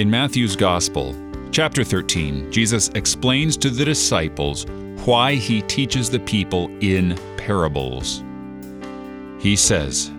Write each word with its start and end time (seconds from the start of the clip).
In 0.00 0.08
Matthew's 0.10 0.56
Gospel, 0.56 1.14
chapter 1.52 1.84
13, 1.84 2.50
Jesus 2.50 2.88
explains 2.94 3.54
to 3.58 3.68
the 3.68 3.84
disciples 3.84 4.64
why 5.04 5.34
he 5.34 5.60
teaches 5.60 6.08
the 6.08 6.20
people 6.20 6.70
in 6.80 7.18
parables. 7.36 8.24
He 9.38 9.54
says, 9.56 10.10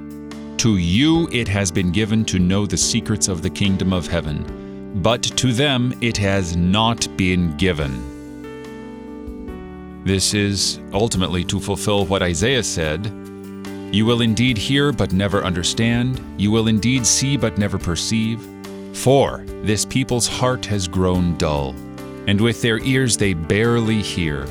To 0.58 0.78
you 0.78 1.28
it 1.32 1.48
has 1.48 1.72
been 1.72 1.92
given 1.92 2.24
to 2.26 2.38
know 2.38 2.68
the 2.68 2.78
secrets 2.78 3.28
of 3.28 3.42
the 3.42 3.50
kingdom 3.50 3.92
of 3.92 4.06
heaven, 4.06 5.02
but 5.02 5.24
to 5.24 5.52
them 5.52 5.98
it 6.00 6.16
has 6.16 6.56
not 6.56 7.08
been 7.18 7.58
given. 7.58 8.04
This 10.06 10.36
is 10.36 10.80
ultimately 10.94 11.44
to 11.46 11.60
fulfill 11.60 12.06
what 12.06 12.22
Isaiah 12.22 12.62
said 12.62 13.08
You 13.92 14.06
will 14.06 14.22
indeed 14.22 14.60
hear, 14.60 14.92
but 14.92 15.12
never 15.12 15.44
understand. 15.44 16.22
You 16.38 16.52
will 16.52 16.68
indeed 16.68 17.04
see, 17.04 17.36
but 17.36 17.58
never 17.58 17.80
perceive. 17.80 18.48
For 18.94 19.44
this 19.64 19.86
people's 19.86 20.28
heart 20.28 20.66
has 20.68 20.88
grown 20.88 21.38
dull, 21.38 21.76
and 22.28 22.40
with 22.40 22.62
their 22.62 22.80
ears 22.80 23.18
they 23.18 23.34
barely 23.34 24.02
hear, 24.02 24.44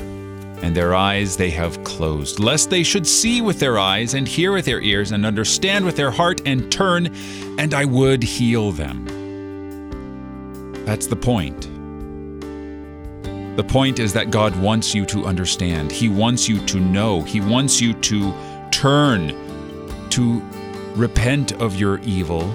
and 0.61 0.75
their 0.75 0.93
eyes 0.93 1.37
they 1.37 1.49
have 1.51 1.83
closed, 1.83 2.39
lest 2.39 2.69
they 2.69 2.83
should 2.83 3.07
see 3.07 3.41
with 3.41 3.59
their 3.59 3.79
eyes, 3.79 4.13
and 4.13 4.27
hear 4.27 4.51
with 4.51 4.65
their 4.65 4.81
ears, 4.81 5.11
and 5.11 5.25
understand 5.25 5.85
with 5.85 5.95
their 5.95 6.11
heart, 6.11 6.41
and 6.45 6.71
turn, 6.71 7.15
and 7.57 7.73
I 7.73 7.85
would 7.85 8.23
heal 8.23 8.71
them. 8.71 9.05
That's 10.85 11.07
the 11.07 11.15
point. 11.15 11.69
The 13.55 13.63
point 13.63 13.99
is 13.99 14.13
that 14.13 14.31
God 14.31 14.55
wants 14.61 14.95
you 14.95 15.05
to 15.07 15.25
understand. 15.25 15.91
He 15.91 16.09
wants 16.09 16.49
you 16.49 16.65
to 16.67 16.79
know. 16.79 17.21
He 17.21 17.41
wants 17.41 17.79
you 17.79 17.93
to 17.93 18.33
turn, 18.71 19.35
to 20.09 20.41
repent 20.95 21.53
of 21.53 21.75
your 21.75 21.99
evil, 21.99 22.53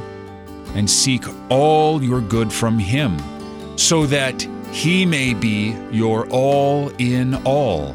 and 0.77 0.88
seek 0.88 1.24
all 1.48 2.02
your 2.02 2.20
good 2.20 2.52
from 2.52 2.78
Him, 2.78 3.16
so 3.78 4.05
that 4.06 4.46
He 4.70 5.06
may 5.06 5.32
be 5.32 5.74
your 5.91 6.28
all 6.28 6.91
in 6.98 7.34
all, 7.46 7.94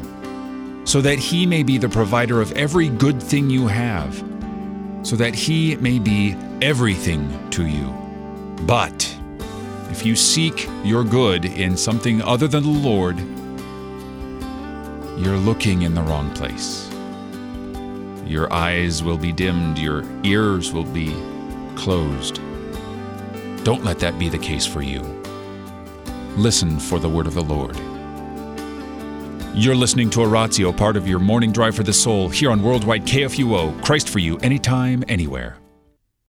so 0.84 1.00
that 1.00 1.20
He 1.20 1.46
may 1.46 1.62
be 1.62 1.78
the 1.78 1.88
provider 1.88 2.40
of 2.40 2.50
every 2.52 2.88
good 2.88 3.22
thing 3.22 3.48
you 3.48 3.68
have, 3.68 4.16
so 5.04 5.14
that 5.14 5.34
He 5.34 5.76
may 5.76 6.00
be 6.00 6.36
everything 6.60 7.50
to 7.50 7.68
you. 7.68 7.86
But 8.66 9.16
if 9.92 10.04
you 10.04 10.16
seek 10.16 10.68
your 10.82 11.04
good 11.04 11.44
in 11.44 11.76
something 11.76 12.20
other 12.20 12.48
than 12.48 12.64
the 12.64 12.68
Lord, 12.68 13.18
you're 15.24 15.36
looking 15.36 15.82
in 15.82 15.94
the 15.94 16.02
wrong 16.02 16.34
place. 16.34 16.90
Your 18.26 18.52
eyes 18.52 19.04
will 19.04 19.18
be 19.18 19.30
dimmed, 19.30 19.78
your 19.78 20.04
ears 20.24 20.72
will 20.72 20.84
be 20.84 21.14
closed. 21.76 22.40
Don't 23.64 23.84
let 23.84 23.98
that 24.00 24.18
be 24.18 24.28
the 24.28 24.38
case 24.38 24.66
for 24.66 24.82
you. 24.82 25.00
Listen 26.36 26.78
for 26.78 26.98
the 26.98 27.08
word 27.08 27.26
of 27.26 27.34
the 27.34 27.42
Lord. 27.42 27.76
You're 29.54 29.76
listening 29.76 30.08
to 30.10 30.22
Oratio, 30.22 30.72
part 30.72 30.96
of 30.96 31.06
your 31.06 31.18
morning 31.18 31.52
drive 31.52 31.76
for 31.76 31.82
the 31.82 31.92
soul, 31.92 32.28
here 32.28 32.50
on 32.50 32.62
Worldwide 32.62 33.04
KFUO, 33.04 33.84
Christ 33.84 34.08
for 34.08 34.18
you, 34.18 34.38
anytime, 34.38 35.04
anywhere. 35.08 35.58